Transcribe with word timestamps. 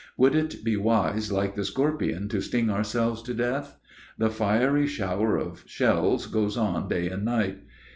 Would 0.17 0.33
it 0.33 0.63
be 0.63 0.75
wise 0.77 1.31
like 1.31 1.53
the 1.53 1.63
scorpion 1.63 2.27
to 2.29 2.41
sting 2.41 2.71
ourselves 2.71 3.21
to 3.21 3.35
death? 3.35 3.77
The 4.17 4.31
fiery 4.31 4.87
shower 4.87 5.37
of 5.37 5.61
shells 5.67 6.25
goes 6.25 6.57
on 6.57 6.87
day 6.87 7.07
and 7.09 7.23
night. 7.23 7.59